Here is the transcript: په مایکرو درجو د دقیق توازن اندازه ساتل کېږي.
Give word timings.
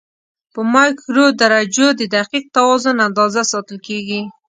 په 0.53 0.59
مایکرو 0.73 1.25
درجو 1.41 1.87
د 1.99 2.01
دقیق 2.15 2.43
توازن 2.55 2.97
اندازه 3.07 3.41
ساتل 3.51 3.77
کېږي. 3.87 4.21